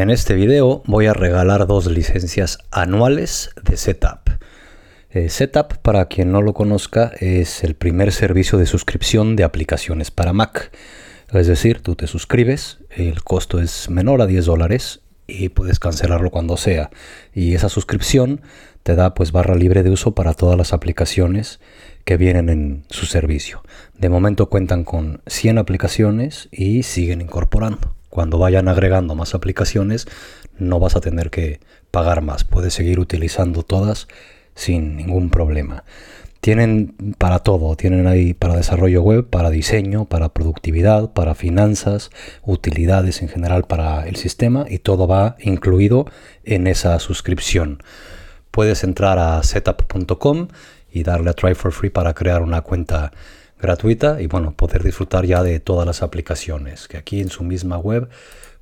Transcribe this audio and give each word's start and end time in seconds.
En 0.00 0.08
este 0.08 0.34
video 0.34 0.82
voy 0.86 1.04
a 1.08 1.12
regalar 1.12 1.66
dos 1.66 1.84
licencias 1.84 2.60
anuales 2.70 3.50
de 3.62 3.76
Setup. 3.76 4.30
Eh, 5.10 5.28
Setup, 5.28 5.76
para 5.82 6.06
quien 6.06 6.32
no 6.32 6.40
lo 6.40 6.54
conozca, 6.54 7.12
es 7.20 7.62
el 7.64 7.74
primer 7.74 8.10
servicio 8.10 8.56
de 8.56 8.64
suscripción 8.64 9.36
de 9.36 9.44
aplicaciones 9.44 10.10
para 10.10 10.32
Mac. 10.32 10.72
Es 11.34 11.48
decir, 11.48 11.82
tú 11.82 11.96
te 11.96 12.06
suscribes, 12.06 12.78
el 12.88 13.22
costo 13.22 13.60
es 13.60 13.90
menor 13.90 14.22
a 14.22 14.26
10 14.26 14.46
dólares 14.46 15.02
y 15.26 15.50
puedes 15.50 15.78
cancelarlo 15.78 16.30
cuando 16.30 16.56
sea. 16.56 16.88
Y 17.34 17.52
esa 17.52 17.68
suscripción 17.68 18.40
te 18.82 18.94
da 18.94 19.12
pues 19.12 19.32
barra 19.32 19.54
libre 19.54 19.82
de 19.82 19.90
uso 19.90 20.14
para 20.14 20.32
todas 20.32 20.56
las 20.56 20.72
aplicaciones 20.72 21.60
que 22.06 22.16
vienen 22.16 22.48
en 22.48 22.84
su 22.88 23.04
servicio. 23.04 23.62
De 23.98 24.08
momento 24.08 24.48
cuentan 24.48 24.84
con 24.84 25.20
100 25.26 25.58
aplicaciones 25.58 26.48
y 26.52 26.84
siguen 26.84 27.20
incorporando. 27.20 27.99
Cuando 28.10 28.38
vayan 28.38 28.68
agregando 28.68 29.14
más 29.14 29.34
aplicaciones 29.34 30.06
no 30.58 30.78
vas 30.78 30.96
a 30.96 31.00
tener 31.00 31.30
que 31.30 31.60
pagar 31.90 32.22
más. 32.22 32.44
Puedes 32.44 32.74
seguir 32.74 33.00
utilizando 33.00 33.62
todas 33.62 34.08
sin 34.54 34.96
ningún 34.96 35.30
problema. 35.30 35.84
Tienen 36.40 36.94
para 37.18 37.40
todo, 37.40 37.76
tienen 37.76 38.06
ahí 38.06 38.32
para 38.32 38.56
desarrollo 38.56 39.02
web, 39.02 39.28
para 39.28 39.50
diseño, 39.50 40.06
para 40.06 40.30
productividad, 40.30 41.12
para 41.12 41.34
finanzas, 41.34 42.10
utilidades 42.42 43.20
en 43.20 43.28
general 43.28 43.64
para 43.64 44.08
el 44.08 44.16
sistema 44.16 44.64
y 44.68 44.78
todo 44.78 45.06
va 45.06 45.36
incluido 45.38 46.06
en 46.44 46.66
esa 46.66 46.98
suscripción. 46.98 47.82
Puedes 48.50 48.84
entrar 48.84 49.18
a 49.18 49.42
setup.com 49.42 50.48
y 50.90 51.02
darle 51.02 51.30
a 51.30 51.34
try 51.34 51.54
for 51.54 51.72
free 51.72 51.90
para 51.90 52.14
crear 52.14 52.42
una 52.42 52.62
cuenta 52.62 53.12
gratuita 53.60 54.20
y 54.20 54.26
bueno, 54.26 54.52
poder 54.52 54.82
disfrutar 54.82 55.26
ya 55.26 55.42
de 55.42 55.60
todas 55.60 55.86
las 55.86 56.02
aplicaciones, 56.02 56.88
que 56.88 56.96
aquí 56.96 57.20
en 57.20 57.30
su 57.30 57.44
misma 57.44 57.78
web 57.78 58.08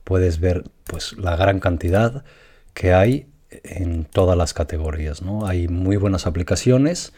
puedes 0.04 0.40
ver 0.40 0.64
pues 0.84 1.16
la 1.18 1.36
gran 1.36 1.60
cantidad 1.60 2.24
que 2.74 2.94
hay 2.94 3.28
en 3.50 4.04
todas 4.04 4.36
las 4.36 4.54
categorías. 4.54 5.22
¿no? 5.22 5.46
Hay 5.46 5.68
muy 5.68 5.96
buenas 5.96 6.26
aplicaciones 6.26 7.12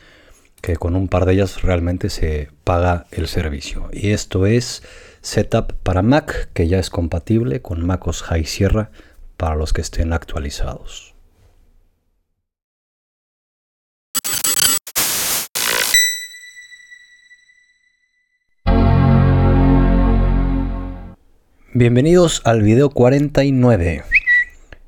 que 0.61 0.77
con 0.77 0.95
un 0.95 1.09
par 1.09 1.25
de 1.25 1.35
ellas 1.35 1.63
realmente 1.63 2.11
se 2.11 2.51
paga 2.65 3.07
el 3.11 3.29
servicio. 3.29 3.89
Y 3.93 4.11
esto 4.11 4.47
es 4.47 4.83
Setup 5.23 5.73
para 5.83 6.03
Mac, 6.03 6.51
que 6.53 6.69
ya 6.69 6.79
es 6.79 6.91
compatible 6.91 7.63
con 7.63 7.85
MacOS 7.85 8.23
High 8.23 8.45
Sierra 8.45 8.91
para 9.37 9.55
los 9.55 9.73
que 9.73 9.81
estén 9.81 10.13
actualizados. 10.13 11.10
Bienvenidos 21.81 22.43
al 22.45 22.61
video 22.61 22.91
49. 22.91 24.05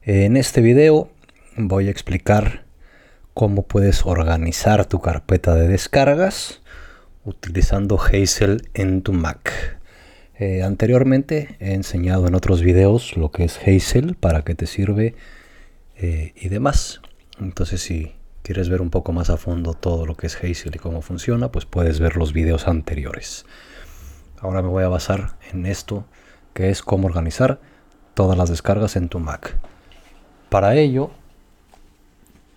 En 0.02 0.36
este 0.36 0.60
video 0.60 1.08
voy 1.56 1.88
a 1.88 1.90
explicar 1.90 2.66
cómo 3.32 3.62
puedes 3.62 4.04
organizar 4.04 4.84
tu 4.84 5.00
carpeta 5.00 5.54
de 5.54 5.68
descargas 5.68 6.60
utilizando 7.24 7.98
Hazel 7.98 8.68
en 8.74 9.00
tu 9.00 9.14
Mac. 9.14 9.80
Eh, 10.38 10.62
anteriormente 10.62 11.56
he 11.60 11.72
enseñado 11.72 12.28
en 12.28 12.34
otros 12.34 12.60
videos 12.60 13.16
lo 13.16 13.30
que 13.30 13.44
es 13.44 13.58
Hazel, 13.66 14.14
para 14.14 14.42
qué 14.42 14.54
te 14.54 14.66
sirve 14.66 15.14
eh, 15.96 16.34
y 16.36 16.50
demás. 16.50 17.00
Entonces 17.40 17.80
si 17.80 18.12
quieres 18.42 18.68
ver 18.68 18.82
un 18.82 18.90
poco 18.90 19.12
más 19.12 19.30
a 19.30 19.38
fondo 19.38 19.72
todo 19.72 20.04
lo 20.04 20.14
que 20.14 20.26
es 20.26 20.36
Hazel 20.36 20.74
y 20.74 20.78
cómo 20.78 21.00
funciona, 21.00 21.50
pues 21.50 21.64
puedes 21.64 22.00
ver 22.00 22.18
los 22.18 22.34
videos 22.34 22.68
anteriores. 22.68 23.46
Ahora 24.40 24.60
me 24.60 24.68
voy 24.68 24.84
a 24.84 24.88
basar 24.88 25.38
en 25.52 25.64
esto, 25.64 26.04
que 26.54 26.70
es 26.70 26.82
cómo 26.82 27.06
organizar 27.06 27.60
todas 28.14 28.36
las 28.36 28.50
descargas 28.50 28.96
en 28.96 29.08
tu 29.08 29.18
Mac. 29.18 29.58
Para 30.48 30.74
ello 30.76 31.10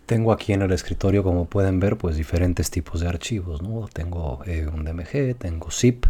tengo 0.06 0.32
aquí 0.32 0.54
en 0.54 0.62
el 0.62 0.72
escritorio, 0.72 1.24
como 1.24 1.46
pueden 1.46 1.80
ver, 1.80 1.98
pues 1.98 2.16
diferentes 2.16 2.70
tipos 2.70 3.02
de 3.02 3.08
archivos. 3.08 3.62
¿no? 3.62 3.88
Tengo 3.92 4.44
eh, 4.46 4.68
un 4.68 4.84
DMG, 4.84 5.36
tengo 5.38 5.72
zip, 5.72 6.06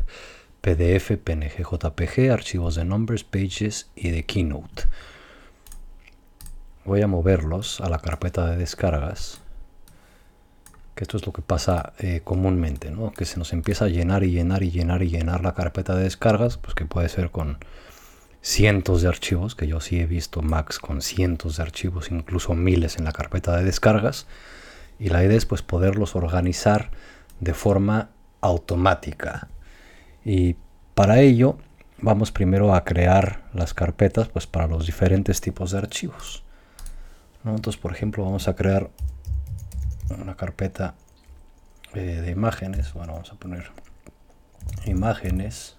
PDF, 0.61 1.17
PNG, 1.23 1.63
JPG, 1.63 2.31
archivos 2.31 2.75
de 2.75 2.85
Numbers, 2.85 3.23
Pages 3.23 3.89
y 3.95 4.09
de 4.09 4.23
Keynote. 4.25 4.83
Voy 6.83 7.01
a 7.01 7.07
moverlos 7.07 7.81
a 7.81 7.89
la 7.89 7.99
carpeta 7.99 8.47
de 8.47 8.57
descargas. 8.57 9.41
Que 10.95 11.03
esto 11.03 11.17
es 11.17 11.25
lo 11.25 11.33
que 11.33 11.41
pasa 11.41 11.93
eh, 11.99 12.21
comúnmente, 12.23 12.89
¿no? 12.89 13.11
Que 13.11 13.25
se 13.25 13.37
nos 13.37 13.53
empieza 13.53 13.85
a 13.85 13.89
llenar 13.89 14.23
y 14.23 14.31
llenar 14.31 14.63
y 14.63 14.71
llenar 14.71 15.03
y 15.03 15.09
llenar 15.09 15.43
la 15.43 15.53
carpeta 15.53 15.95
de 15.95 16.03
descargas, 16.03 16.57
pues 16.57 16.73
que 16.73 16.85
puede 16.85 17.09
ser 17.09 17.31
con 17.31 17.57
cientos 18.41 19.01
de 19.01 19.09
archivos, 19.09 19.55
que 19.55 19.67
yo 19.67 19.81
sí 19.81 19.99
he 19.99 20.05
visto 20.05 20.41
Macs 20.41 20.79
con 20.79 21.01
cientos 21.01 21.57
de 21.57 21.63
archivos, 21.63 22.11
incluso 22.11 22.53
miles 22.53 22.97
en 22.97 23.03
la 23.03 23.11
carpeta 23.11 23.57
de 23.57 23.65
descargas. 23.65 24.27
Y 24.97 25.09
la 25.09 25.23
idea 25.23 25.37
es 25.37 25.45
pues 25.45 25.61
poderlos 25.61 26.15
organizar 26.15 26.91
de 27.39 27.53
forma 27.53 28.11
automática. 28.41 29.49
Y 30.23 30.55
para 30.93 31.19
ello 31.19 31.57
vamos 31.97 32.31
primero 32.31 32.73
a 32.73 32.83
crear 32.83 33.43
las 33.53 33.73
carpetas 33.73 34.29
pues 34.29 34.47
para 34.47 34.67
los 34.67 34.85
diferentes 34.85 35.41
tipos 35.41 35.71
de 35.71 35.79
archivos. 35.79 36.43
Entonces, 37.43 37.79
por 37.79 37.91
ejemplo, 37.91 38.23
vamos 38.23 38.47
a 38.47 38.55
crear 38.55 38.89
una 40.09 40.35
carpeta 40.35 40.95
eh, 41.93 42.21
de 42.21 42.31
imágenes. 42.31 42.93
Bueno, 42.93 43.13
vamos 43.13 43.31
a 43.31 43.35
poner 43.35 43.71
imágenes. 44.85 45.77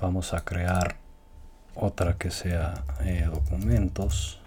Vamos 0.00 0.34
a 0.34 0.44
crear 0.44 0.96
otra 1.74 2.16
que 2.16 2.30
sea 2.30 2.84
eh, 3.00 3.28
documentos, 3.30 4.40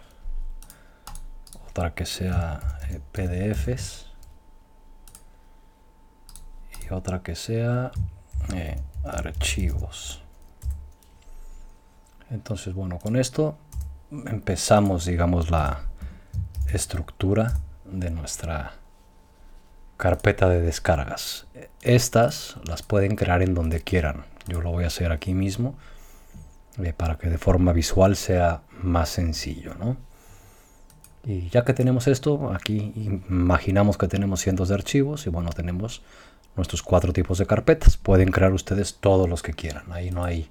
otra 1.70 1.94
que 1.94 2.06
sea 2.06 2.60
eh, 2.90 3.00
PDFs 3.12 4.08
y 6.84 6.94
otra 6.94 7.22
que 7.22 7.36
sea 7.36 7.92
archivos. 9.04 10.22
Entonces, 12.30 12.74
bueno, 12.74 13.00
con 13.00 13.16
esto 13.16 13.58
empezamos, 14.12 15.06
digamos, 15.06 15.50
la 15.50 15.82
estructura 16.68 17.54
de 17.92 18.10
nuestra 18.12 18.74
carpeta 19.98 20.48
de 20.48 20.62
descargas. 20.62 21.48
Estas 21.82 22.58
las 22.66 22.84
pueden 22.84 23.16
crear 23.16 23.42
en 23.42 23.54
donde 23.54 23.82
quieran. 23.82 24.26
Yo 24.48 24.62
lo 24.62 24.72
voy 24.72 24.84
a 24.84 24.88
hacer 24.88 25.12
aquí 25.12 25.34
mismo 25.34 25.76
eh, 26.82 26.94
para 26.96 27.18
que 27.18 27.30
de 27.30 27.38
forma 27.38 27.74
visual 27.74 28.16
sea 28.16 28.62
más 28.82 29.10
sencillo. 29.10 29.74
¿no? 29.76 29.98
Y 31.24 31.50
ya 31.50 31.66
que 31.66 31.74
tenemos 31.74 32.08
esto, 32.08 32.54
aquí 32.54 32.94
imaginamos 32.96 33.98
que 33.98 34.08
tenemos 34.08 34.42
cientos 34.42 34.70
de 34.70 34.76
archivos 34.76 35.26
y 35.26 35.30
bueno, 35.30 35.50
tenemos 35.50 36.04
nuestros 36.56 36.84
cuatro 36.84 37.12
tipos 37.12 37.38
de 37.40 37.46
carpetas. 37.46 37.98
Pueden 37.98 38.32
crear 38.32 38.54
ustedes 38.54 38.98
todos 39.00 39.28
los 39.28 39.42
que 39.42 39.54
quieran, 39.54 39.92
ahí 39.92 40.12
no 40.12 40.24
hay, 40.24 40.50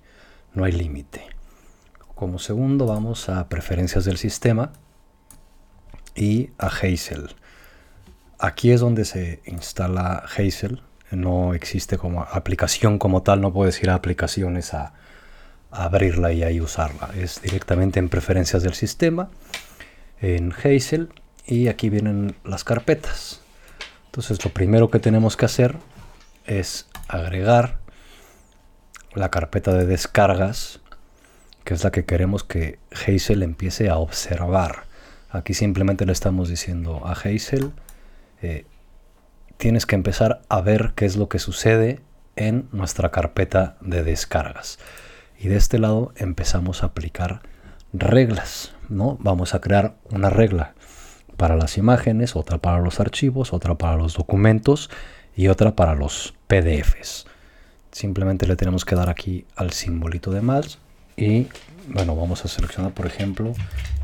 no 0.55 0.65
hay 0.65 0.73
límite. 0.73 1.23
Como 2.15 2.39
segundo 2.39 2.87
vamos 2.87 3.29
a 3.29 3.49
preferencias 3.49 4.05
del 4.05 4.17
sistema 4.17 4.73
y 6.17 6.51
a 6.59 6.67
Hazel. 6.67 7.35
Aquí 8.39 8.73
es 8.73 8.81
donde 8.81 9.05
se 9.05 9.41
instala 9.47 10.25
Hazel. 10.37 10.83
No 11.11 11.55
existe 11.55 11.99
como 11.99 12.23
aplicación 12.23 12.99
como 12.99 13.23
tal, 13.23 13.41
no 13.41 13.53
puedes 13.53 13.81
ir 13.83 13.91
a 13.91 13.95
aplicaciones 13.95 14.75
a, 14.75 14.93
abrirla 15.71 16.33
y 16.33 16.43
ahí 16.43 16.61
usarla. 16.61 17.11
Es 17.17 17.43
directamente 17.43 17.99
en 17.99 18.09
preferencias 18.09 18.63
del 18.63 18.75
sistema, 18.75 19.29
en 20.21 20.53
Hazel, 20.53 21.11
y 21.47 21.69
aquí 21.69 21.91
vienen 21.91 22.35
las 22.45 22.65
carpetas. 22.65 23.41
Entonces 24.07 24.43
lo 24.45 24.51
primero 24.51 24.91
que 24.91 24.99
tenemos 24.99 25.37
que 25.37 25.45
hacer 25.45 25.77
es 26.47 26.87
agregar 27.09 27.79
la 29.15 29.31
carpeta 29.31 29.73
de 29.75 29.87
descargas, 29.87 30.81
que 31.65 31.75
es 31.75 31.85
la 31.85 31.91
que 31.91 32.05
queremos 32.05 32.43
que 32.45 32.79
Hazel 32.93 33.43
empiece 33.43 33.89
a 33.89 33.97
observar. 33.97 34.86
Aquí 35.37 35.53
simplemente 35.53 36.07
le 36.07 36.13
estamos 36.13 36.49
diciendo 36.49 37.07
a 37.07 37.13
Hazel, 37.13 37.73
eh, 38.41 38.65
tienes 39.59 39.85
que 39.85 39.95
empezar 39.95 40.41
a 40.49 40.63
ver 40.63 40.93
qué 40.97 41.05
es 41.05 41.17
lo 41.17 41.29
que 41.29 41.39
sucede 41.39 42.01
en 42.37 42.69
nuestra 42.73 43.11
carpeta 43.11 43.77
de 43.83 44.03
descargas. 44.03 44.79
Y 45.39 45.49
de 45.49 45.57
este 45.57 45.79
lado 45.79 46.15
empezamos 46.17 46.83
a 46.83 46.87
aplicar 46.87 47.43
reglas, 47.93 48.75
¿no? 48.89 49.19
Vamos 49.21 49.55
a 49.55 49.61
crear 49.61 49.97
una 50.11 50.31
regla 50.31 50.75
para 51.37 51.57
las 51.57 51.77
imágenes, 51.77 52.35
otra 52.35 52.57
para 52.57 52.81
los 52.81 52.99
archivos, 52.99 53.53
otra 53.53 53.75
para 53.75 53.97
los 53.97 54.15
documentos 54.15 54.89
y 55.37 55.49
otra 55.49 55.77
para 55.77 55.95
los 55.95 56.35
PDFs. 56.47 57.27
Simplemente 57.93 58.47
le 58.47 58.57
tenemos 58.57 58.87
que 58.87 58.97
dar 58.97 59.11
aquí 59.11 59.45
al 59.55 59.73
simbolito 59.73 60.31
de 60.31 60.41
más 60.41 60.79
y 61.15 61.49
bueno, 61.89 62.17
vamos 62.17 62.45
a 62.45 62.49
seleccionar 62.49 62.93
por 62.93 63.07
ejemplo 63.07 63.53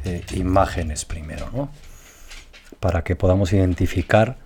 eh, 0.05 0.25
imágenes 0.33 1.05
primero, 1.05 1.51
¿no? 1.53 1.71
Para 2.81 3.05
que 3.05 3.17
podamos 3.17 3.53
identificar 3.53 4.39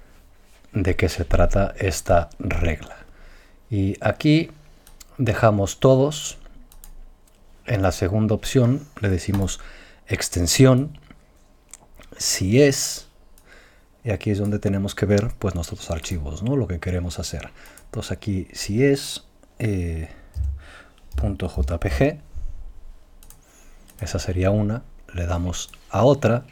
de 0.73 0.97
qué 0.97 1.09
se 1.09 1.25
trata 1.25 1.75
esta 1.79 2.29
regla. 2.39 2.97
Y 3.71 3.97
aquí 4.01 4.51
dejamos 5.19 5.81
todos 5.81 6.39
en 7.67 7.83
la 7.83 7.93
segunda 7.93 8.35
opción 8.35 8.87
le 9.01 9.09
decimos 9.09 9.61
extensión 10.07 10.99
si 12.17 12.63
es, 12.63 13.09
y 14.05 14.11
aquí 14.11 14.31
es 14.31 14.39
donde 14.39 14.59
tenemos 14.59 14.95
que 14.95 15.07
ver 15.07 15.33
pues 15.39 15.55
nuestros 15.55 15.91
archivos, 15.91 16.43
¿no? 16.43 16.57
lo 16.57 16.67
que 16.67 16.79
queremos 16.79 17.19
hacer. 17.19 17.51
Entonces 17.87 18.13
aquí 18.13 18.49
si 18.53 18.85
es 18.85 19.25
eh, 19.59 20.09
.jpg, 21.17 22.21
esa 24.01 24.19
sería 24.19 24.51
una, 24.51 24.83
le 25.15 25.27
damos 25.27 25.71
a 25.91 26.03
otra, 26.05 26.45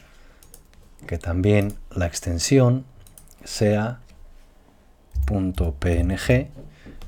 que 1.07 1.17
también 1.17 1.73
la 1.91 2.07
extensión 2.07 2.85
sea 3.43 3.99
.png. 5.25 6.47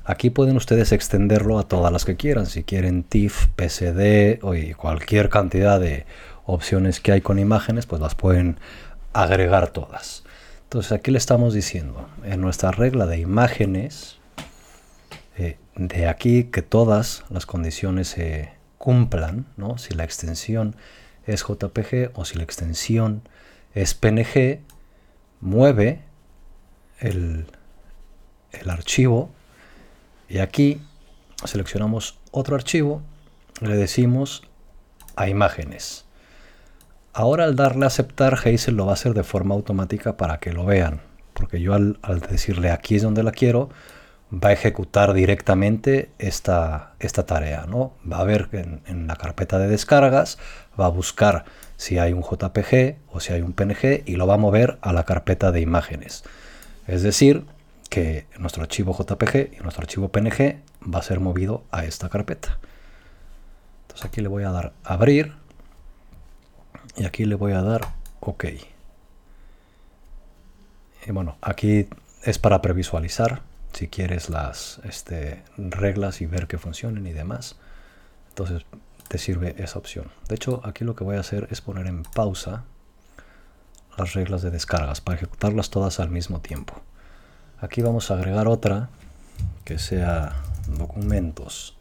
Aquí 0.04 0.30
pueden 0.30 0.56
ustedes 0.56 0.92
extenderlo 0.92 1.58
a 1.58 1.68
todas 1.68 1.92
las 1.92 2.04
que 2.04 2.16
quieran, 2.16 2.46
si 2.46 2.64
quieren 2.64 3.02
TIFF, 3.02 3.48
PSD 3.56 4.38
o 4.42 4.54
cualquier 4.76 5.28
cantidad 5.28 5.78
de 5.78 6.06
opciones 6.46 7.00
que 7.00 7.12
hay 7.12 7.20
con 7.20 7.38
imágenes, 7.38 7.86
pues 7.86 8.00
las 8.00 8.14
pueden 8.14 8.58
agregar 9.12 9.68
todas. 9.68 10.24
Entonces 10.64 10.92
aquí 10.92 11.10
le 11.10 11.18
estamos 11.18 11.54
diciendo, 11.54 12.08
en 12.24 12.40
nuestra 12.40 12.70
regla 12.70 13.06
de 13.06 13.18
imágenes, 13.18 14.18
eh, 15.36 15.58
de 15.76 16.08
aquí 16.08 16.44
que 16.44 16.62
todas 16.62 17.24
las 17.30 17.46
condiciones 17.46 18.08
se 18.08 18.57
cumplan, 18.78 19.46
¿no? 19.56 19.78
si 19.78 19.94
la 19.94 20.04
extensión 20.04 20.76
es 21.26 21.42
JPG 21.42 22.12
o 22.14 22.24
si 22.24 22.36
la 22.36 22.44
extensión 22.44 23.22
es 23.74 23.94
PNG, 23.94 24.60
mueve 25.40 26.02
el, 27.00 27.46
archivo 28.66 29.30
y 30.28 30.38
aquí 30.38 30.80
seleccionamos 31.44 32.18
otro 32.30 32.56
archivo, 32.56 33.02
le 33.60 33.76
decimos 33.76 34.42
a 35.16 35.28
imágenes. 35.28 36.04
Ahora 37.12 37.44
al 37.44 37.56
darle 37.56 37.84
a 37.84 37.88
aceptar, 37.88 38.34
Hazel 38.34 38.76
lo 38.76 38.86
va 38.86 38.92
a 38.92 38.94
hacer 38.94 39.14
de 39.14 39.24
forma 39.24 39.54
automática 39.54 40.16
para 40.16 40.38
que 40.38 40.52
lo 40.52 40.64
vean. 40.64 41.00
Porque 41.34 41.60
yo 41.60 41.74
al, 41.74 41.98
decirle 42.30 42.70
aquí 42.70 42.96
es 42.96 43.02
donde 43.02 43.22
la 43.22 43.32
quiero, 43.32 43.70
va 44.32 44.50
a 44.50 44.52
ejecutar 44.52 45.14
directamente 45.14 46.10
esta, 46.18 46.92
esta 46.98 47.26
tarea. 47.26 47.66
¿no? 47.66 47.92
Va 48.10 48.18
a 48.18 48.24
ver 48.24 48.48
en, 48.52 48.82
en, 48.86 49.06
la 49.06 49.16
carpeta 49.16 49.58
de 49.58 49.68
descargas, 49.68 50.38
va 50.78 50.86
a 50.86 50.90
buscar 50.90 51.44
si 51.76 51.98
hay 51.98 52.12
un 52.12 52.22
JPG 52.22 52.96
o 53.12 53.20
si 53.20 53.32
hay 53.32 53.40
un 53.40 53.52
PNG 53.52 54.02
y 54.06 54.16
lo 54.16 54.26
va 54.26 54.34
a 54.34 54.38
mover 54.38 54.78
a 54.82 54.92
la 54.92 55.04
carpeta 55.04 55.52
de 55.52 55.60
imágenes. 55.60 56.24
Es 56.86 57.02
decir, 57.02 57.44
que 57.88 58.26
nuestro 58.38 58.62
archivo 58.62 58.96
JPG 58.96 59.54
y 59.58 59.62
nuestro 59.62 59.82
archivo 59.82 60.08
PNG 60.08 60.60
va 60.82 60.98
a 60.98 61.02
ser 61.02 61.20
movido 61.20 61.64
a 61.70 61.84
esta 61.84 62.08
carpeta. 62.08 62.58
Entonces 63.82 64.06
aquí 64.06 64.20
le 64.20 64.28
voy 64.28 64.44
a 64.44 64.50
dar 64.50 64.72
abrir 64.84 65.34
y 66.96 67.04
aquí 67.04 67.24
le 67.24 67.34
voy 67.34 67.52
a 67.52 67.62
dar 67.62 67.82
OK. 68.20 68.44
Y 71.06 71.12
bueno, 71.12 71.38
aquí 71.40 71.88
es 72.24 72.38
para 72.38 72.60
previsualizar, 72.60 73.42
si 73.72 73.88
quieres 73.88 74.30
las 74.30 74.80
este, 74.84 75.42
reglas 75.56 76.20
y 76.20 76.26
ver 76.26 76.46
que 76.46 76.58
funcionen 76.58 77.06
y 77.06 77.12
demás. 77.12 77.56
Entonces 78.30 78.64
te 79.08 79.18
sirve 79.18 79.54
esa 79.58 79.78
opción. 79.78 80.10
De 80.28 80.34
hecho, 80.34 80.60
aquí 80.64 80.84
lo 80.84 80.94
que 80.94 81.04
voy 81.04 81.16
a 81.16 81.20
hacer 81.20 81.48
es 81.50 81.60
poner 81.60 81.86
en 81.86 82.02
pausa 82.02 82.64
las 83.96 84.14
reglas 84.14 84.42
de 84.42 84.50
descargas 84.50 85.00
para 85.00 85.16
ejecutarlas 85.16 85.70
todas 85.70 85.98
al 86.00 86.10
mismo 86.10 86.40
tiempo. 86.40 86.80
Aquí 87.60 87.82
vamos 87.82 88.10
a 88.10 88.14
agregar 88.14 88.46
otra 88.46 88.90
que 89.64 89.78
sea 89.78 90.42
documentos 90.68 91.76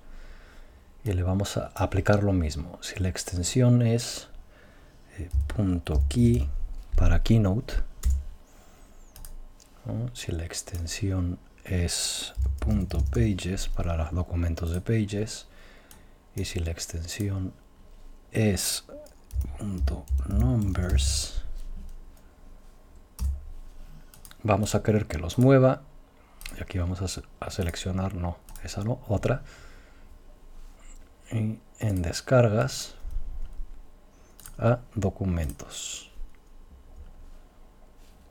y 1.03 1.13
le 1.13 1.23
vamos 1.23 1.57
a 1.57 1.71
aplicar 1.75 2.23
lo 2.23 2.33
mismo. 2.33 2.79
Si 2.81 2.99
la 2.99 3.09
extensión 3.09 3.81
es 3.81 4.29
punto 5.47 6.03
key 6.09 6.49
para 6.95 7.23
keynote 7.23 7.75
si 10.13 10.31
la 10.31 10.43
extensión 10.43 11.39
es 11.67 12.33
pages 13.11 13.67
para 13.67 13.95
los 13.97 14.11
documentos 14.11 14.71
de 14.71 14.81
pages. 14.81 15.47
Y 16.35 16.45
si 16.45 16.59
la 16.59 16.71
extensión 16.71 17.53
es 18.31 18.85
numbers 20.27 21.43
vamos 24.43 24.75
a 24.75 24.83
querer 24.83 25.05
que 25.05 25.17
los 25.17 25.37
mueva. 25.37 25.81
Y 26.57 26.61
aquí 26.61 26.77
vamos 26.77 27.01
a, 27.01 27.45
a 27.45 27.49
seleccionar 27.49 28.15
no 28.15 28.37
esa 28.63 28.83
no 28.83 29.01
otra. 29.07 29.43
Y 31.31 31.59
en 31.79 32.01
descargas 32.01 32.95
a 34.57 34.79
documentos. 34.95 36.11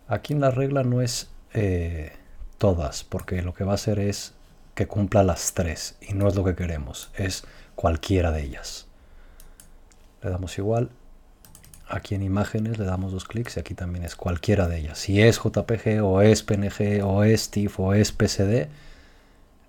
Aquí 0.08 0.32
en 0.32 0.40
la 0.40 0.50
regla 0.50 0.82
no 0.82 1.02
es 1.02 1.30
eh, 1.52 2.16
todas, 2.58 3.04
porque 3.04 3.42
lo 3.42 3.54
que 3.54 3.64
va 3.64 3.72
a 3.72 3.76
hacer 3.76 3.98
es 3.98 4.34
que 4.74 4.86
cumpla 4.86 5.22
las 5.22 5.54
tres 5.54 5.96
y 6.00 6.14
no 6.14 6.28
es 6.28 6.34
lo 6.34 6.44
que 6.44 6.54
queremos, 6.54 7.10
es 7.16 7.44
cualquiera 7.74 8.30
de 8.32 8.42
ellas. 8.42 8.86
Le 10.22 10.30
damos 10.30 10.58
igual, 10.58 10.90
aquí 11.88 12.14
en 12.14 12.22
imágenes 12.22 12.78
le 12.78 12.84
damos 12.84 13.12
dos 13.12 13.24
clics 13.24 13.56
y 13.56 13.60
aquí 13.60 13.74
también 13.74 14.04
es 14.04 14.16
cualquiera 14.16 14.68
de 14.68 14.78
ellas. 14.78 14.98
Si 14.98 15.20
es 15.22 15.38
JPG 15.38 16.02
o 16.02 16.20
es 16.20 16.42
PNG 16.42 17.04
o 17.04 17.24
es 17.24 17.50
TIFF 17.50 17.80
o 17.80 17.94
es 17.94 18.12
PSD, 18.12 18.68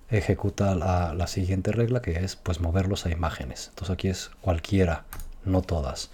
ejecuta 0.10 0.76
la, 0.76 1.28
siguiente 1.28 1.72
regla 1.72 2.02
que 2.02 2.24
es 2.24 2.36
pues 2.36 2.60
moverlos 2.60 3.06
a 3.06 3.12
imágenes. 3.12 3.68
Entonces 3.70 3.94
aquí 3.94 4.08
es 4.08 4.32
cualquiera, 4.42 5.06
no 5.46 5.62
todas 5.62 6.12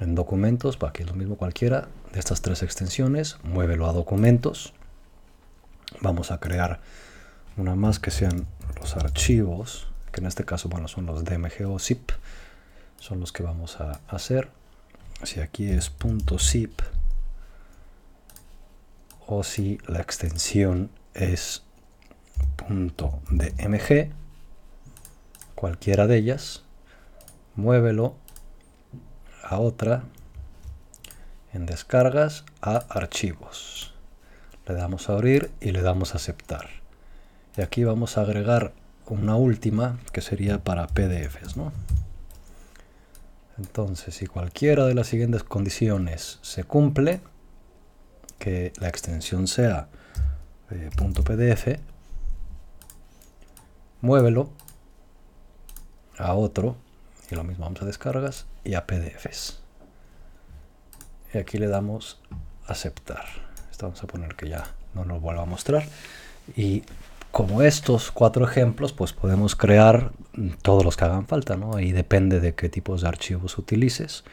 en 0.00 0.14
documentos, 0.14 0.78
que 0.94 1.02
es 1.02 1.08
lo 1.08 1.14
mismo 1.14 1.36
cualquiera 1.36 1.88
de 2.12 2.18
estas 2.18 2.40
tres 2.40 2.62
extensiones, 2.62 3.38
muévelo 3.42 3.86
a 3.86 3.92
documentos. 3.92 4.72
Vamos 6.00 6.30
a 6.30 6.38
crear 6.38 6.80
una 7.56 7.74
más 7.74 7.98
que 7.98 8.10
sean 8.10 8.46
los 8.80 8.96
archivos, 8.96 9.88
que 10.12 10.20
en 10.20 10.26
este 10.26 10.44
caso 10.44 10.68
bueno, 10.68 10.88
son 10.88 11.06
los 11.06 11.24
DMG 11.24 11.66
o 11.66 11.78
zip, 11.78 12.12
son 12.98 13.20
los 13.20 13.32
que 13.32 13.42
vamos 13.42 13.80
a 13.80 14.00
hacer. 14.08 14.48
Si 15.22 15.40
aquí 15.40 15.68
es 15.68 15.92
.zip 16.38 16.80
o 19.26 19.42
si 19.42 19.78
la 19.86 20.00
extensión 20.00 20.90
es 21.14 21.62
.dmg, 22.68 24.10
cualquiera 25.54 26.06
de 26.06 26.16
ellas, 26.16 26.62
muévelo 27.56 28.14
a 29.42 29.58
otra, 29.58 30.04
en 31.52 31.66
descargas, 31.66 32.44
a 32.62 32.76
archivos. 32.88 33.94
Le 34.70 34.76
damos 34.76 35.08
a 35.10 35.14
abrir 35.14 35.50
y 35.60 35.72
le 35.72 35.82
damos 35.82 36.14
a 36.14 36.18
aceptar. 36.18 36.68
Y 37.56 37.60
aquí 37.60 37.82
vamos 37.82 38.16
a 38.16 38.20
agregar 38.20 38.72
una 39.06 39.34
última 39.34 39.98
que 40.12 40.20
sería 40.20 40.62
para 40.62 40.86
PDFs. 40.86 41.56
¿no? 41.56 41.72
Entonces, 43.58 44.14
si 44.14 44.26
cualquiera 44.28 44.86
de 44.86 44.94
las 44.94 45.08
siguientes 45.08 45.42
condiciones 45.42 46.38
se 46.42 46.62
cumple, 46.62 47.20
que 48.38 48.72
la 48.78 48.88
extensión 48.88 49.48
sea 49.48 49.88
eh, 50.70 50.90
.pdf, 50.96 51.80
muévelo 54.02 54.50
a 56.16 56.34
otro 56.34 56.76
y 57.28 57.34
lo 57.34 57.42
mismo 57.42 57.64
vamos 57.64 57.82
a 57.82 57.86
descargas 57.86 58.46
y 58.62 58.74
a 58.74 58.86
PDFs. 58.86 59.60
Y 61.34 61.38
aquí 61.38 61.58
le 61.58 61.66
damos 61.66 62.20
aceptar. 62.68 63.49
Vamos 63.82 64.02
a 64.02 64.06
poner 64.06 64.34
que 64.34 64.48
ya 64.48 64.64
no 64.94 65.04
nos 65.04 65.20
vuelva 65.20 65.42
a 65.42 65.46
mostrar. 65.46 65.84
Y 66.56 66.82
como 67.30 67.62
estos 67.62 68.10
cuatro 68.10 68.44
ejemplos, 68.44 68.92
pues 68.92 69.12
podemos 69.12 69.54
crear 69.54 70.10
todos 70.62 70.84
los 70.84 70.96
que 70.96 71.04
hagan 71.04 71.26
falta, 71.26 71.56
¿no? 71.56 71.76
Ahí 71.76 71.92
depende 71.92 72.40
de 72.40 72.54
qué 72.54 72.68
tipos 72.68 73.02
de 73.02 73.08
archivos 73.08 73.56
utilices, 73.58 74.24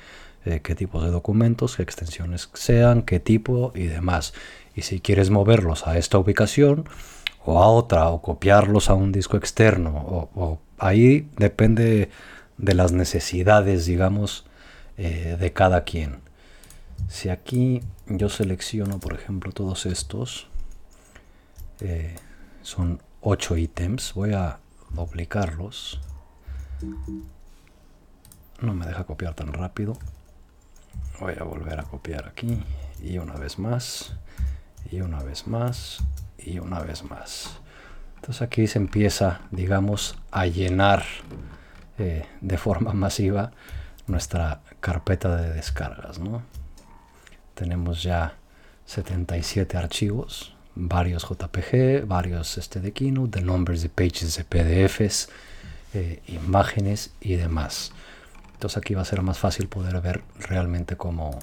eh, 0.46 0.62
qué 0.63 0.75
tipos 0.75 1.04
de 1.04 1.12
documentos, 1.12 1.75
qué 1.75 1.84
extensiones 1.84 2.50
sean, 2.54 3.04
qué 3.04 3.20
tipo 3.20 3.72
y 3.75 3.84
demás. 3.84 4.34
Y 4.75 4.82
si 4.82 5.00
quieres 5.00 5.30
moverlos 5.30 5.86
a 5.88 5.98
esta 5.98 6.18
ubicación 6.18 6.86
o 7.46 7.62
a 7.62 7.68
otra, 7.68 8.10
o 8.10 8.22
copiarlos 8.22 8.89
a 8.89 8.94
un 8.94 9.12
disco 9.12 9.38
externo, 9.38 9.92
o, 9.96 10.30
o 10.36 10.60
ahí 10.80 11.30
depende 11.38 12.10
de 12.58 12.74
las 12.74 12.92
necesidades, 12.92 13.86
digamos, 13.86 14.46
eh, 14.98 15.38
de 15.39 15.54
cada 15.54 15.84
quien. 15.84 16.26
Si 17.08 17.30
aquí 17.30 17.82
yo 18.08 18.30
selecciono, 18.30 19.00
por 19.00 19.13
ejemplo, 19.13 19.51
todos 19.51 19.86
estos, 19.86 20.48
eh, 21.80 22.16
son 22.62 23.01
8 23.22 23.58
ítems, 23.58 24.13
voy 24.13 24.34
a 24.34 24.60
duplicarlos. 24.92 26.01
No 28.62 28.74
me 28.74 28.86
deja 28.86 29.06
copiar 29.06 29.34
tan 29.36 29.54
rápido. 29.54 29.98
Voy 31.20 31.34
a 31.39 31.44
volver 31.44 31.80
a 31.80 31.84
copiar 31.84 32.27
aquí 32.27 32.63
y 33.01 33.18
una 33.18 33.36
vez 33.36 33.60
más, 33.60 34.13
y 34.92 35.01
una 35.01 35.24
vez 35.24 35.48
más, 35.48 36.04
y 36.38 36.60
una 36.60 36.80
vez 36.82 37.04
más. 37.04 37.60
Entonces 38.16 38.42
aquí 38.42 38.68
se 38.68 38.80
empieza, 38.80 39.42
digamos, 39.51 40.18
a 40.32 40.48
llenar 40.48 41.04
eh, 41.98 42.25
de 42.42 42.58
forma 42.58 42.94
masiva 42.94 43.51
nuestra 44.08 44.62
carpeta 44.80 45.36
de 45.36 45.54
descargas. 45.54 46.20
¿no? 46.20 46.42
Tenemos 47.57 48.03
ya 48.03 48.35
77 48.85 49.77
archivos, 49.77 50.53
varios 50.75 51.27
JPG, 51.27 52.05
varios 52.05 52.59
este 52.59 52.79
de 52.79 52.93
Keynote, 52.93 53.39
de 53.39 53.45
numbers 53.45 53.81
de 53.81 53.89
pages 53.89 54.37
de 54.37 54.43
PDFs, 54.43 55.29
eh, 55.95 56.21
imágenes 56.27 57.13
y 57.19 57.33
demás. 57.33 57.93
Entonces 58.53 58.77
aquí 58.77 58.93
va 58.93 59.01
a 59.01 59.05
ser 59.05 59.23
más 59.23 59.39
fácil 59.39 59.67
poder 59.69 59.99
ver 60.01 60.21
realmente 60.39 60.97
cómo, 60.97 61.39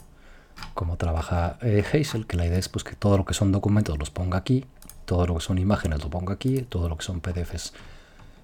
cómo 0.74 0.96
trabaja 0.96 1.58
eh, 1.62 1.84
Hazel, 1.92 2.28
que 2.28 2.36
la 2.36 2.46
idea 2.46 2.58
es 2.58 2.68
pues, 2.68 2.84
que 2.84 2.94
todo 2.94 3.18
lo 3.18 3.24
que 3.24 3.34
son 3.34 3.50
documentos 3.50 3.98
los 3.98 4.10
ponga 4.10 4.38
aquí, 4.38 4.66
todo 5.06 5.26
lo 5.26 5.34
que 5.34 5.40
son 5.40 5.58
imágenes 5.58 6.00
lo 6.00 6.10
ponga 6.10 6.34
aquí, 6.34 6.62
todo 6.62 6.88
lo 6.88 6.96
que 6.96 7.02
son 7.02 7.20
PDFs 7.20 7.72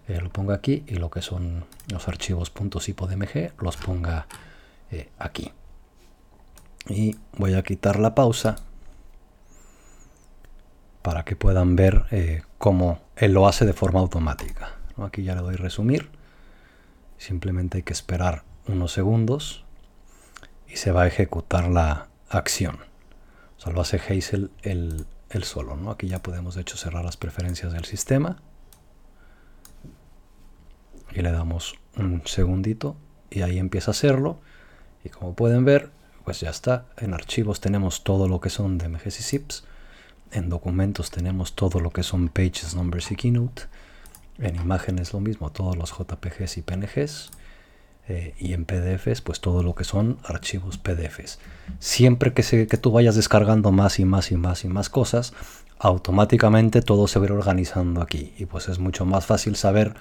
eh, 0.08 0.20
lo 0.20 0.28
ponga 0.30 0.56
aquí 0.56 0.82
y 0.88 0.96
lo 0.96 1.08
que 1.08 1.22
son 1.22 1.64
los 1.92 2.08
archivos 2.08 2.52
.zip.dmg 2.80 3.52
los 3.60 3.76
ponga 3.76 4.26
aquí. 5.20 5.52
Y 6.90 7.16
voy 7.38 7.54
a 7.54 7.62
quitar 7.62 8.00
la 8.00 8.16
pausa 8.16 8.56
para 11.02 11.24
que 11.24 11.36
puedan 11.36 11.76
ver 11.76 12.04
cómo 12.58 13.00
él 13.14 13.32
lo 13.32 13.46
hace 13.46 13.64
de 13.64 13.72
forma 13.72 14.00
automática. 14.00 14.72
Aquí 14.98 15.22
ya 15.22 15.36
le 15.36 15.42
doy 15.42 15.54
resumir. 15.54 16.10
Simplemente 17.16 17.78
hay 17.78 17.82
que 17.84 17.92
esperar 17.92 18.42
unos 18.66 18.92
segundos 18.92 19.64
y 20.68 20.76
se 20.76 20.90
va 20.90 21.02
a 21.02 21.06
ejecutar 21.06 21.68
la 21.68 22.08
acción. 22.28 22.80
O 23.56 23.60
sea, 23.60 23.72
lo 23.72 23.80
hace 23.80 23.98
Hazel 23.98 24.50
el, 24.62 25.06
el 25.30 25.44
solo. 25.44 25.76
¿no? 25.76 25.92
Aquí 25.92 26.08
ya 26.08 26.20
podemos 26.22 26.56
de 26.56 26.62
hecho 26.62 26.76
cerrar 26.76 27.04
las 27.04 27.16
preferencias 27.16 27.72
del 27.72 27.84
sistema. 27.84 28.42
Y 31.12 31.22
le 31.22 31.30
damos 31.30 31.78
un 31.96 32.22
segundito 32.24 32.96
y 33.30 33.42
ahí 33.42 33.58
empieza 33.58 33.90
a 33.90 33.92
hacerlo. 33.92 34.40
Y 35.04 35.08
como 35.08 35.34
pueden 35.34 35.64
ver, 35.64 35.90
pues 36.30 36.42
ya 36.42 36.50
está. 36.50 36.84
En 36.96 37.12
archivos 37.12 37.58
tenemos 37.58 38.04
todo 38.04 38.28
lo 38.28 38.40
que 38.40 38.50
son 38.50 38.78
DMGs 38.78 39.18
y 39.18 39.22
zips. 39.24 39.64
En 40.30 40.48
documentos 40.48 41.10
tenemos 41.10 41.56
todo 41.56 41.80
lo 41.80 41.90
que 41.90 42.04
son 42.04 42.28
pages, 42.28 42.76
numbers 42.76 43.10
y 43.10 43.16
keynote. 43.16 43.62
En 44.38 44.54
imágenes 44.54 45.12
lo 45.12 45.18
mismo, 45.18 45.50
todos 45.50 45.76
los 45.76 45.90
JPGs 45.90 46.58
y 46.58 46.62
PNGs. 46.62 47.30
Eh, 48.06 48.34
y 48.38 48.52
en 48.52 48.64
PDFs, 48.64 49.22
pues 49.22 49.40
todo 49.40 49.64
lo 49.64 49.74
que 49.74 49.82
son 49.82 50.18
archivos 50.22 50.78
PDFs. 50.78 51.40
Siempre 51.80 52.32
que, 52.32 52.44
se, 52.44 52.68
que 52.68 52.76
tú 52.76 52.92
vayas 52.92 53.16
descargando 53.16 53.72
más 53.72 53.98
y 53.98 54.04
más 54.04 54.30
y 54.30 54.36
más 54.36 54.64
y 54.64 54.68
más 54.68 54.88
cosas, 54.88 55.32
automáticamente 55.80 56.80
todo 56.80 57.08
se 57.08 57.18
va 57.18 57.26
organizando 57.26 58.02
aquí. 58.02 58.34
Y 58.38 58.46
pues 58.46 58.68
es 58.68 58.78
mucho 58.78 59.04
más 59.04 59.26
fácil 59.26 59.56
saber 59.56 59.96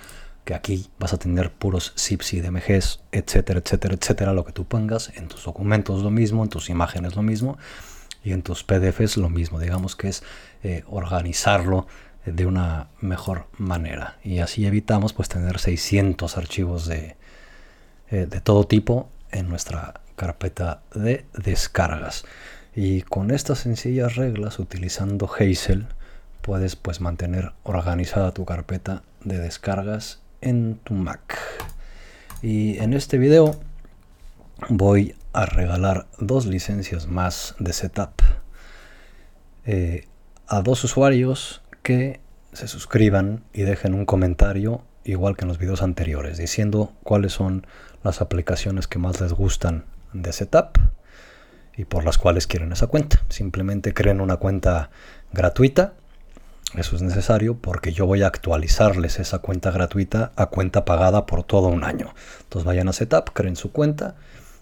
que 0.50 0.56
aquí 0.56 0.90
vas 0.98 1.14
a 1.14 1.20
tener 1.20 1.52
puros 1.52 1.94
zips 1.96 2.34
y 2.34 2.42
DMGs, 2.42 3.02
etcétera, 3.12 3.60
etcétera, 3.60 3.94
etcétera, 3.94 4.34
lo 4.34 4.46
que 4.46 4.52
tú 4.52 4.66
pongas. 4.66 5.12
En 5.16 5.28
tus 5.28 5.44
documentos 5.44 6.02
lo 6.02 6.10
mismo, 6.10 6.42
en 6.42 6.50
tus 6.50 6.72
imágenes 6.72 7.16
lo 7.16 7.22
mismo 7.22 7.60
y 8.24 8.32
en 8.32 8.42
tus 8.42 8.64
PDFs 8.64 9.18
lo 9.18 9.30
mismo. 9.30 9.60
Digamos 9.60 9.96
que 9.96 10.08
es 10.08 10.24
eh, 10.64 10.84
organizarlo 10.88 11.86
de 12.26 12.48
una 12.48 12.88
mejor 13.00 13.46
manera. 13.60 14.18
Y 14.24 14.40
así 14.40 14.66
evitamos 14.66 15.14
pues 15.14 15.30
tener 15.30 15.60
600 15.60 16.36
archivos 16.36 16.88
de, 16.88 17.16
eh, 18.10 18.26
de 18.28 18.42
todo 18.42 18.66
tipo 18.66 19.08
en 19.30 19.50
nuestra 19.50 20.02
carpeta 20.16 20.82
de 20.96 21.28
descargas. 21.38 22.26
Y 22.76 23.04
con 23.04 23.30
estas 23.30 23.60
sencillas 23.60 24.16
reglas, 24.16 24.58
utilizando 24.58 25.30
Hazel, 25.32 25.86
puedes 26.42 26.76
pues 26.76 27.02
mantener 27.02 27.52
organizada 27.62 28.34
tu 28.34 28.46
carpeta 28.46 29.04
de 29.24 29.38
descargas 29.38 30.22
en 30.42 30.80
tu 30.84 30.94
Mac. 30.94 31.38
Y 32.42 32.78
en 32.80 32.94
este 32.94 33.18
video 33.18 33.60
voy 34.70 35.16
a 35.34 35.46
regalar 35.46 36.08
dos 36.18 36.46
licencias 36.46 37.08
más 37.08 37.56
de 37.60 37.74
setup 37.74 38.22
eh, 39.66 40.08
a 40.48 40.62
dos 40.62 40.84
usuarios 40.84 41.62
que 41.84 42.20
se 42.54 42.68
suscriban 42.68 43.44
y 43.54 43.62
dejen 43.62 43.94
un 43.94 44.06
comentario 44.06 44.84
igual 45.04 45.38
que 45.38 45.46
en 45.46 45.50
los 45.50 45.60
videos 45.60 45.82
anteriores 45.82 46.38
diciendo 46.38 46.94
cuáles 47.04 47.34
son 47.34 47.68
las 48.04 48.22
aplicaciones 48.22 48.88
que 48.88 49.00
más 49.00 49.22
les 49.22 49.34
gustan 49.34 49.86
de 50.14 50.34
Setup 50.34 50.78
y 51.78 51.86
por 51.86 52.04
las 52.04 52.18
cuales 52.18 52.48
quieren 52.48 52.72
esa 52.72 52.88
cuenta. 52.88 53.22
Simplemente 53.30 53.94
creen 53.94 54.22
una 54.22 54.38
cuenta 54.38 54.90
gratuita. 55.32 55.94
Eso 56.76 56.96
es 56.96 57.02
necesario 57.02 57.58
porque 57.58 57.94
yo 57.94 58.06
voy 58.06 58.22
a 58.22 58.28
actualizarles 58.28 59.20
esa 59.20 59.40
cuenta 59.40 59.72
gratuita 59.72 60.32
a 60.36 60.48
cuenta 60.48 60.86
pagada 60.86 61.26
por 61.26 61.44
todo 61.44 61.68
un 61.68 61.84
año. 61.84 62.14
Entonces 62.44 62.66
vayan 62.66 62.88
a 62.88 62.94
Setup, 62.94 63.32
creen 63.34 63.56
su 63.56 63.72
cuenta 63.72 64.16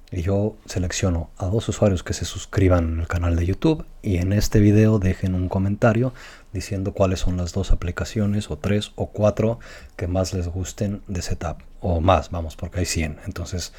y 0.10 0.22
yo 0.22 0.56
selecciono 0.66 1.32
a 1.38 1.48
dos 1.48 1.68
usuarios 1.68 2.04
que 2.04 2.14
se 2.14 2.24
suscriban 2.24 3.02
al 3.02 3.08
canal 3.08 3.36
de 3.36 3.46
YouTube 3.46 3.86
y 4.02 4.18
en 4.18 4.32
este 4.32 4.60
video 4.60 5.00
dejen 5.00 5.36
un 5.36 5.50
comentario 5.50 6.14
diciendo 6.54 6.94
cuáles 6.94 7.20
son 7.20 7.36
las 7.36 7.52
dos 7.52 7.72
aplicaciones 7.72 8.50
o 8.50 8.58
tres 8.58 8.94
o 8.96 9.08
cuatro 9.08 9.60
que 9.98 10.08
más 10.08 10.34
les 10.34 10.48
gusten 10.48 11.02
de 11.08 11.22
setup 11.22 11.58
o 11.82 12.00
más, 12.00 12.32
vamos, 12.32 12.56
porque 12.56 12.80
hay 12.80 12.86
100. 12.86 13.20
Entonces, 13.26 13.74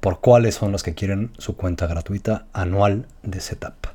por 0.00 0.20
cuáles 0.20 0.54
son 0.54 0.72
las 0.72 0.82
que 0.82 0.94
quieren 0.94 1.32
su 1.38 1.56
cuenta 1.56 1.86
gratuita 1.86 2.46
anual 2.52 3.06
de 3.22 3.40
setup. 3.40 3.88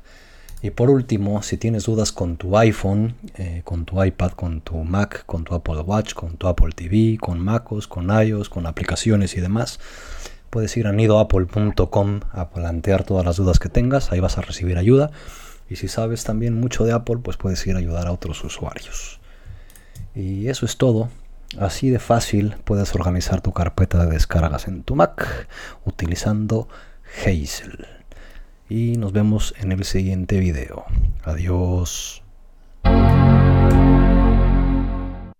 Y 0.62 0.70
por 0.70 0.90
último, 0.90 1.42
si 1.42 1.56
tienes 1.56 1.84
dudas 1.84 2.12
con 2.12 2.36
tu 2.36 2.58
iPhone, 2.58 3.14
eh, 3.36 3.62
con 3.64 3.86
tu 3.86 4.02
iPad, 4.02 4.32
con 4.32 4.60
tu 4.60 4.76
Mac, 4.84 5.24
con 5.24 5.44
tu 5.44 5.54
Apple 5.54 5.80
Watch, 5.80 6.12
con 6.12 6.36
tu 6.36 6.48
Apple 6.48 6.72
TV, 6.74 7.16
con 7.18 7.40
MacOS, 7.40 7.88
con 7.88 8.10
iOS, 8.10 8.50
con 8.50 8.66
aplicaciones 8.66 9.36
y 9.36 9.40
demás, 9.40 9.80
puedes 10.50 10.76
ir 10.76 10.86
a 10.86 10.92
nidoapple.com 10.92 12.20
a 12.32 12.50
plantear 12.50 13.04
todas 13.04 13.24
las 13.24 13.36
dudas 13.36 13.58
que 13.58 13.70
tengas, 13.70 14.12
ahí 14.12 14.20
vas 14.20 14.36
a 14.36 14.42
recibir 14.42 14.76
ayuda. 14.76 15.10
Y 15.70 15.76
si 15.76 15.88
sabes 15.88 16.24
también 16.24 16.60
mucho 16.60 16.84
de 16.84 16.92
Apple, 16.92 17.18
pues 17.22 17.38
puedes 17.38 17.66
ir 17.66 17.76
a 17.76 17.78
ayudar 17.78 18.06
a 18.06 18.12
otros 18.12 18.44
usuarios. 18.44 19.20
Y 20.14 20.48
eso 20.48 20.66
es 20.66 20.76
todo. 20.76 21.08
Así 21.58 21.90
de 21.90 22.00
fácil 22.00 22.56
puedes 22.64 22.94
organizar 22.94 23.40
tu 23.40 23.52
carpeta 23.52 24.04
de 24.04 24.12
descargas 24.12 24.68
en 24.68 24.82
tu 24.82 24.94
Mac 24.94 25.48
utilizando 25.84 26.68
Hazel 27.24 27.99
y 28.70 28.96
nos 28.96 29.12
vemos 29.12 29.52
en 29.58 29.72
el 29.72 29.84
siguiente 29.84 30.38
video. 30.38 30.84
Adiós. 31.24 32.22